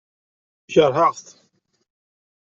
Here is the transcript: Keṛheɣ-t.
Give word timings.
Keṛheɣ-t. 0.73 1.27